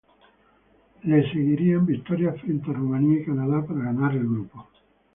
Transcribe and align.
Le 1.03 1.21
seguirían 1.31 1.85
victorias 1.85 2.41
frente 2.41 2.71
a 2.71 2.73
Rumania 2.73 3.19
y 3.19 3.23
Canadá 3.25 3.63
para 3.63 3.83
ganar 3.83 4.13
el 4.13 4.23
grupo. 4.27 4.67